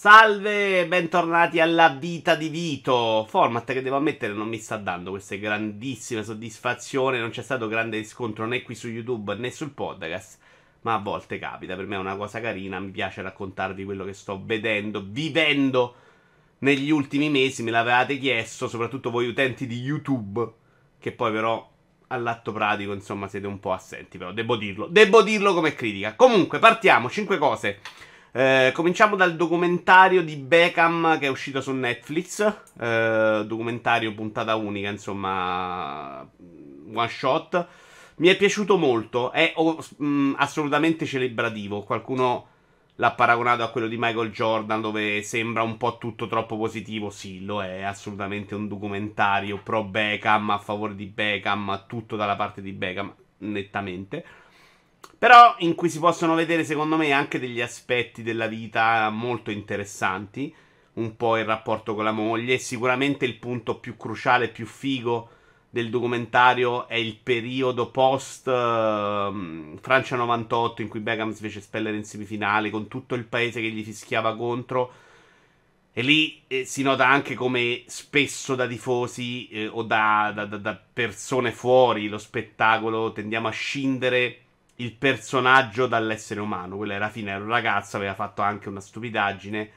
[0.00, 3.26] Salve, bentornati alla vita di Vito.
[3.28, 7.18] Format che devo ammettere non mi sta dando queste grandissime soddisfazioni.
[7.18, 10.38] Non c'è stato grande riscontro né qui su YouTube né sul podcast.
[10.80, 11.76] Ma a volte capita.
[11.76, 12.80] Per me è una cosa carina.
[12.80, 15.94] Mi piace raccontarvi quello che sto vedendo, vivendo
[16.60, 17.62] negli ultimi mesi.
[17.62, 20.50] Me l'avevate chiesto, soprattutto voi utenti di YouTube.
[20.98, 21.70] Che poi però
[22.06, 24.16] all'atto pratico, insomma, siete un po' assenti.
[24.16, 24.86] Però devo dirlo.
[24.86, 26.14] Devo dirlo come critica.
[26.14, 27.10] Comunque, partiamo.
[27.10, 27.80] Cinque cose
[28.32, 32.40] eh, cominciamo dal documentario di Beckham che è uscito su Netflix.
[32.78, 36.28] Eh, documentario puntata unica, insomma,
[36.94, 37.66] one shot.
[38.16, 39.32] Mi è piaciuto molto.
[39.32, 41.82] È oh, mh, mm, assolutamente celebrativo.
[41.82, 42.46] Qualcuno
[42.96, 47.10] l'ha paragonato a quello di Michael Jordan, dove sembra un po' tutto troppo positivo.
[47.10, 47.82] Sì, lo è.
[47.82, 54.24] Assolutamente un documentario pro Beckham, a favore di Beckham, tutto dalla parte di Beckham, nettamente.
[55.18, 60.54] Però in cui si possono vedere, secondo me, anche degli aspetti della vita molto interessanti.
[60.94, 62.58] Un po' il rapporto con la moglie.
[62.58, 65.28] Sicuramente il punto più cruciale, più figo
[65.70, 71.96] del documentario è il periodo post uh, Francia 98 in cui Beckham si fece spellere
[71.96, 74.92] in semifinale con tutto il paese che gli fischiava contro.
[75.92, 80.80] E lì eh, si nota anche come spesso da tifosi eh, o da, da, da
[80.92, 84.38] persone fuori lo spettacolo tendiamo a scindere
[84.80, 86.76] il personaggio dall'essere umano.
[86.76, 89.70] Quella era fine, era un ragazzo, aveva fatto anche una stupidaggine,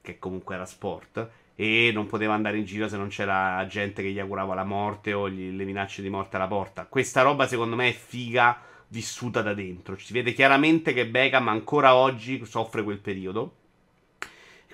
[0.00, 4.10] che comunque era sport, e non poteva andare in giro se non c'era gente che
[4.10, 6.86] gli augurava la morte o gli, le minacce di morte alla porta.
[6.86, 9.96] Questa roba secondo me è figa vissuta da dentro.
[9.98, 13.54] Si vede chiaramente che Beckham ancora oggi soffre quel periodo.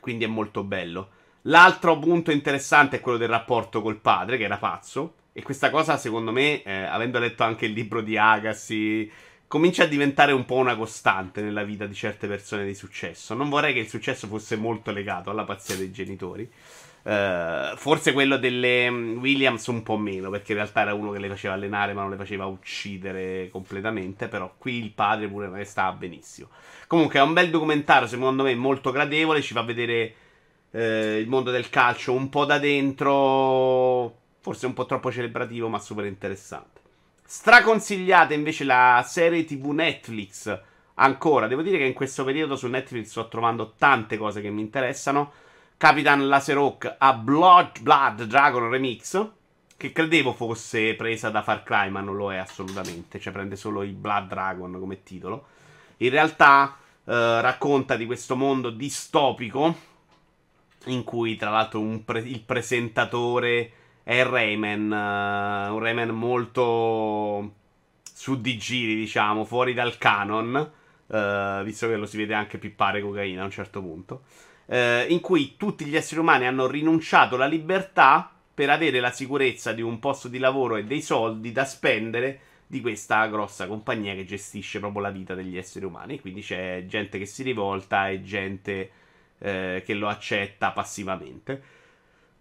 [0.01, 1.11] Quindi è molto bello.
[1.43, 5.15] L'altro punto interessante è quello del rapporto col padre, che era pazzo.
[5.33, 9.11] E questa cosa, secondo me, eh, avendo letto anche il libro di Agassi,
[9.53, 13.35] comincia a diventare un po' una costante nella vita di certe persone di successo.
[13.35, 16.51] Non vorrei che il successo fosse molto legato alla pazzia dei genitori.
[17.03, 21.19] Uh, forse quello delle mm, Williams un po' meno, perché in realtà era uno che
[21.19, 24.27] le faceva allenare ma non le faceva uccidere completamente.
[24.27, 26.49] Però qui il padre pure non stava benissimo.
[26.87, 29.43] Comunque è un bel documentario, secondo me molto gradevole.
[29.43, 30.15] Ci fa vedere
[30.71, 34.17] uh, il mondo del calcio un po' da dentro.
[34.41, 36.82] Forse un po' troppo celebrativo, ma super interessante.
[37.33, 40.61] Straconsigliate invece la serie TV Netflix.
[40.97, 44.61] Ancora, devo dire che in questo periodo su Netflix sto trovando tante cose che mi
[44.61, 45.33] interessano.
[45.79, 49.29] Capitan Laserhawk a Blood, Blood Dragon Remix.
[49.75, 53.19] Che credevo fosse presa da Far Cry, ma non lo è assolutamente.
[53.19, 55.47] Cioè, prende solo il Blood Dragon come titolo.
[55.97, 59.75] In realtà, eh, racconta di questo mondo distopico.
[60.85, 63.73] In cui, tra l'altro, pre- il presentatore
[64.05, 67.55] è Rayman, uh, un Rayman molto
[68.13, 70.71] su di giri, diciamo, fuori dal canon,
[71.07, 74.23] uh, visto che lo si vede anche pippare cocaina a un certo punto,
[74.67, 74.75] uh,
[75.09, 79.83] in cui tutti gli esseri umani hanno rinunciato alla libertà per avere la sicurezza di
[79.83, 84.79] un posto di lavoro e dei soldi da spendere di questa grossa compagnia che gestisce
[84.79, 86.21] proprio la vita degli esseri umani.
[86.21, 88.91] Quindi c'è gente che si rivolta e gente
[89.43, 91.82] che lo accetta passivamente.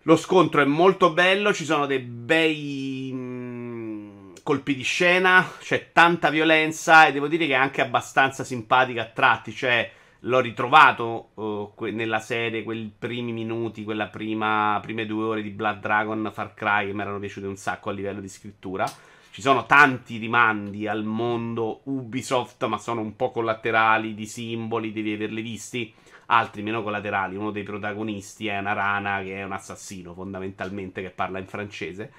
[0.05, 6.31] Lo scontro è molto bello, ci sono dei bei mm, colpi di scena, c'è tanta
[6.31, 9.91] violenza e devo dire che è anche abbastanza simpatica a tratti, cioè
[10.21, 16.31] l'ho ritrovato uh, nella serie, quei primi minuti, prima, prime due ore di Blood Dragon
[16.33, 18.91] Far Cry che mi erano piaciute un sacco a livello di scrittura.
[19.29, 25.13] Ci sono tanti rimandi al mondo Ubisoft, ma sono un po' collaterali di simboli, devi
[25.13, 25.93] averli visti
[26.31, 27.35] altri meno collaterali.
[27.35, 32.11] Uno dei protagonisti è una rana che è un assassino, fondamentalmente, che parla in francese.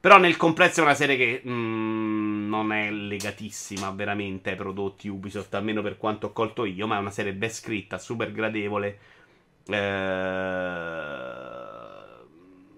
[0.00, 5.54] Però nel complesso è una serie che mm, non è legatissima veramente ai prodotti Ubisoft,
[5.54, 8.98] almeno per quanto ho colto io, ma è una serie ben scritta, super gradevole.
[9.66, 10.00] Eh...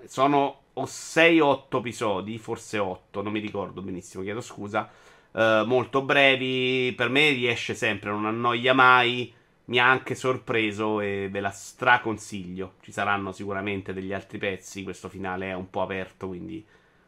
[0.06, 4.90] Sono o 6 o 8 episodi, forse 8, non mi ricordo benissimo, chiedo scusa.
[5.32, 9.32] Eh, molto brevi, per me riesce sempre, non annoia mai
[9.66, 12.74] mi ha anche sorpreso e ve la straconsiglio.
[12.82, 14.82] Ci saranno sicuramente degli altri pezzi.
[14.82, 16.64] Questo finale è un po' aperto, quindi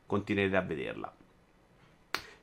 [0.06, 1.14] continuerete a vederla.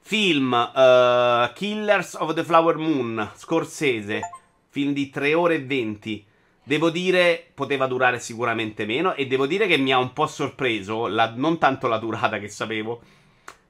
[0.05, 4.21] Film uh, Killers of the Flower Moon, Scorsese,
[4.69, 6.25] film di 3 ore e 20.
[6.65, 9.15] Devo dire, poteva durare sicuramente meno.
[9.15, 12.49] E devo dire che mi ha un po' sorpreso, la, non tanto la durata che
[12.49, 13.01] sapevo,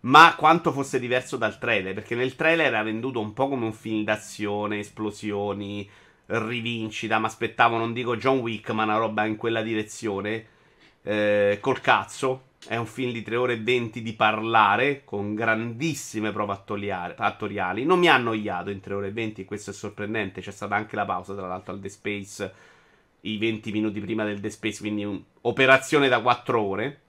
[0.01, 1.93] ma quanto fosse diverso dal trailer.
[1.93, 5.89] Perché nel trailer era venduto un po' come un film d'azione, esplosioni
[6.27, 7.19] rivincita.
[7.19, 10.45] Mi aspettavo, non dico John Wick, ma una roba in quella direzione.
[11.03, 12.51] Eh, col cazzo.
[12.65, 16.53] È un film di 3 ore e 20 di parlare, con grandissime prove
[17.17, 17.83] attoriali.
[17.83, 20.39] Non mi ha annoiato in 3 ore e 20, questo è sorprendente.
[20.39, 22.53] C'è stata anche la pausa, tra l'altro, al The Space
[23.25, 26.99] i 20 minuti prima del The Space, quindi un'operazione da 4 ore.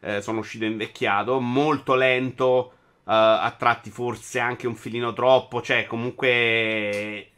[0.00, 2.72] Eh, sono uscito invecchiato, molto lento,
[3.04, 7.30] uh, a tratti forse anche un filino troppo, cioè comunque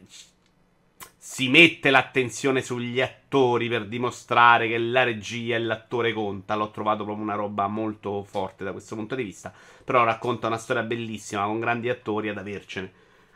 [1.29, 6.55] si mette l'attenzione sugli attori per dimostrare che la regia e l'attore conta.
[6.55, 9.53] L'ho trovato proprio una roba molto forte da questo punto di vista.
[9.83, 12.91] Però racconta una storia bellissima con grandi attori ad avercene.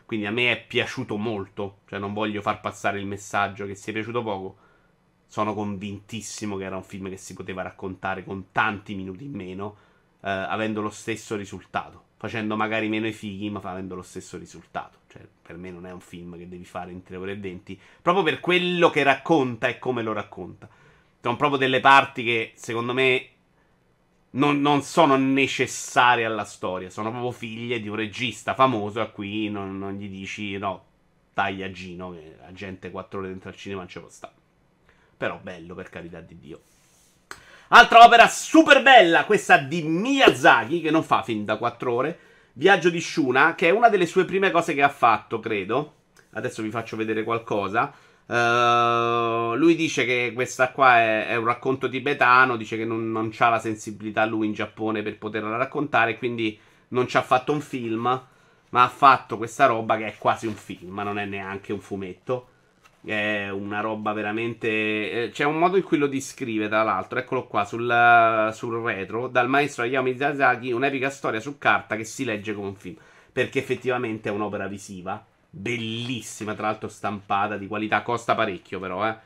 [0.06, 1.80] Quindi a me è piaciuto molto.
[1.86, 4.56] Cioè, non voglio far passare il messaggio che sia piaciuto poco.
[5.26, 9.76] Sono convintissimo che era un film che si poteva raccontare con tanti minuti in meno,
[10.22, 14.98] eh, avendo lo stesso risultato facendo magari meno i fighi, ma avendo lo stesso risultato.
[15.08, 17.80] Cioè, per me non è un film che devi fare in 3 ore e 20,
[18.00, 20.68] proprio per quello che racconta e come lo racconta.
[21.20, 23.26] Sono proprio delle parti che, secondo me,
[24.30, 26.90] non, non sono necessarie alla storia.
[26.90, 30.84] Sono proprio figlie di un regista famoso a cui non, non gli dici, no,
[31.34, 34.34] taglia Gino, che la gente 4 ore dentro al cinema non ce può stare.
[35.16, 36.60] Però bello, per carità di Dio.
[37.74, 42.18] Altra opera super bella, questa di Miyazaki, che non fa film da 4 ore.
[42.52, 45.94] Viaggio di Shuna, che è una delle sue prime cose che ha fatto, credo.
[46.34, 47.90] Adesso vi faccio vedere qualcosa.
[48.26, 53.32] Uh, lui dice che questa qua è, è, un racconto tibetano, dice che non, non
[53.38, 56.58] ha la sensibilità lui in Giappone per poterla raccontare, quindi
[56.88, 58.02] non ci ha fatto un film,
[58.68, 62.48] ma ha fatto questa roba che è quasi un film, non è neanche un fumetto.
[63.04, 64.68] È una roba veramente.
[64.68, 67.18] Eh, c'è un modo in cui lo descrive, tra l'altro.
[67.18, 69.26] Eccolo qua sul, sul retro.
[69.26, 72.96] Dal maestro Hayao Miyazaki, un'epica storia su carta che si legge come un film.
[73.32, 75.24] Perché effettivamente è un'opera visiva.
[75.50, 78.02] Bellissima, tra l'altro stampata di qualità.
[78.02, 79.16] Costa parecchio, però, eh.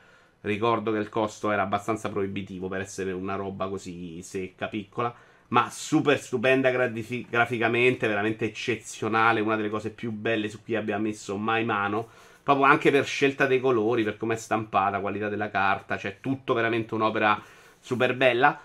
[0.41, 5.13] Ricordo che il costo era abbastanza proibitivo per essere una roba così secca, piccola.
[5.49, 9.39] Ma super stupenda grafic- graficamente, veramente eccezionale.
[9.39, 12.09] Una delle cose più belle su cui abbia messo mai mano
[12.47, 16.53] proprio anche per scelta dei colori, per come è stampata, qualità della carta, cioè tutto
[16.53, 17.43] veramente un'opera
[17.77, 18.57] super bella.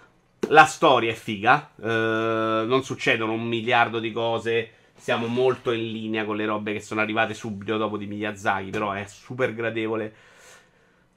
[0.50, 6.24] La storia è figa, eh, non succedono un miliardo di cose, siamo molto in linea
[6.24, 10.14] con le robe che sono arrivate subito dopo di Miyazaki, però è super gradevole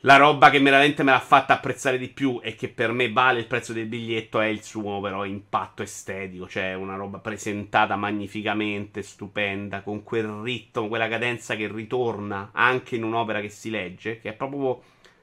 [0.05, 3.39] la roba che veramente me l'ha fatta apprezzare di più e che per me vale
[3.39, 9.01] il prezzo del biglietto è il suo però impatto estetico, cioè una roba presentata magnificamente,
[9.01, 14.29] stupenda, con quel ritmo, quella cadenza che ritorna anche in un'opera che si legge, che
[14.29, 14.79] è proprio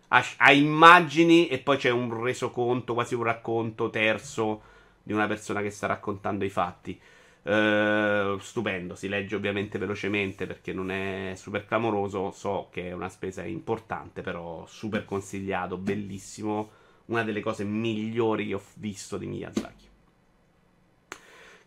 [0.09, 4.63] a, a immagini e poi c'è un resoconto, quasi un racconto terzo
[5.01, 7.01] di una persona che sta raccontando i fatti.
[7.45, 12.31] Uh, stupendo, si legge ovviamente velocemente perché non è super clamoroso.
[12.31, 16.71] So che è una spesa importante, però super consigliato, bellissimo.
[17.07, 19.91] Una delle cose migliori che ho visto di Miyazaki.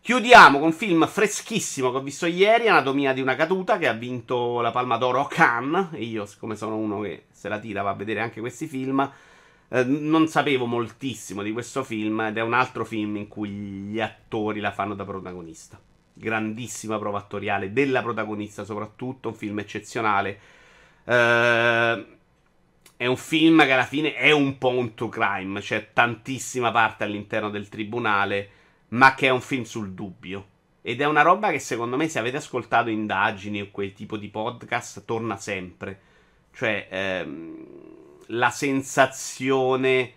[0.00, 3.92] Chiudiamo con un film freschissimo che ho visto ieri, Anatomia di una caduta, che ha
[3.92, 5.88] vinto la Palma d'Oro a Cannes.
[5.92, 9.12] E io, siccome sono uno che se la tira va a vedere anche questi film,
[9.68, 14.00] eh, non sapevo moltissimo di questo film ed è un altro film in cui gli
[14.00, 15.80] attori la fanno da protagonista.
[16.12, 20.38] Grandissima prova attoriale della protagonista, soprattutto un film eccezionale.
[21.04, 22.14] Uh,
[22.96, 27.04] è un film che alla fine è un po' un true crime, c'è tantissima parte
[27.04, 28.50] all'interno del tribunale,
[28.88, 30.54] ma che è un film sul dubbio.
[30.80, 34.28] Ed è una roba che secondo me, se avete ascoltato indagini o quel tipo di
[34.28, 36.00] podcast, torna sempre.
[36.52, 37.95] Cioè, ehm,
[38.28, 40.12] la sensazione,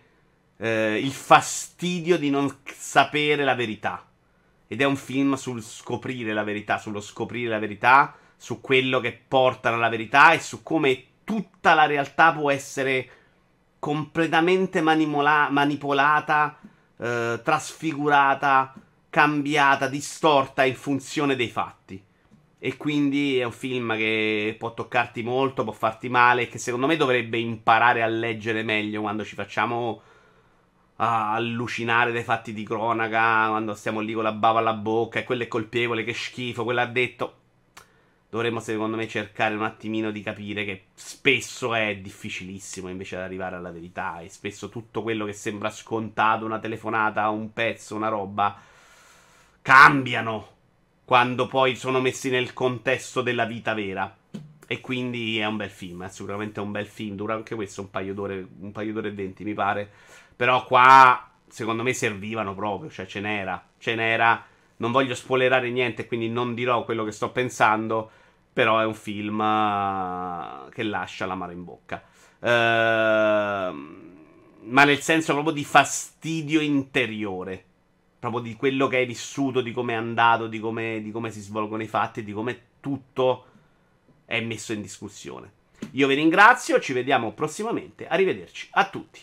[0.57, 4.05] eh, il fastidio di non sapere la verità.
[4.67, 9.19] Ed è un film sul scoprire la verità, sullo scoprire la verità, su quello che
[9.27, 13.09] porta alla verità e su come tutta la realtà può essere
[13.79, 16.59] completamente manimola- manipolata,
[16.97, 18.73] eh, trasfigurata,
[19.09, 22.03] cambiata, distorta in funzione dei fatti.
[22.61, 26.97] E quindi è un film che può toccarti molto, può farti male, che secondo me
[26.97, 30.01] dovrebbe imparare a leggere meglio quando ci facciamo
[30.97, 35.43] allucinare dei fatti di cronaca, quando stiamo lì con la bava alla bocca, e quello
[35.43, 37.35] è colpevole, che schifo, quello ha detto.
[38.29, 43.55] Dovremmo secondo me cercare un attimino di capire che spesso è difficilissimo invece di arrivare
[43.55, 48.55] alla verità e spesso tutto quello che sembra scontato, una telefonata, un pezzo, una roba,
[49.63, 50.57] cambiano
[51.09, 54.15] quando poi sono messi nel contesto della vita vera.
[54.67, 57.15] E quindi è un bel film, è sicuramente un bel film.
[57.15, 59.89] Dura anche questo un paio d'ore, un paio d'ore e venti, mi pare.
[60.35, 63.59] Però qua, secondo me, servivano proprio, cioè ce n'era.
[63.79, 64.45] Ce n'era.
[64.77, 68.11] Non voglio spoilerare niente, quindi non dirò quello che sto pensando.
[68.53, 72.03] Però è un film uh, che lascia l'amaro in bocca.
[72.37, 72.47] Uh,
[74.61, 77.68] ma nel senso proprio di fastidio interiore
[78.19, 81.39] proprio di quello che hai vissuto, di come è andato, di come, di come si
[81.39, 83.45] svolgono i fatti, di come tutto
[84.25, 85.51] è messo in discussione.
[85.91, 88.07] Io vi ringrazio, ci vediamo prossimamente.
[88.07, 89.19] Arrivederci a tutti.